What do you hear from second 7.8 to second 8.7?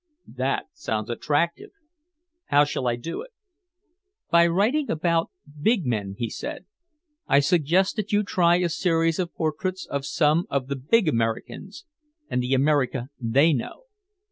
that you try a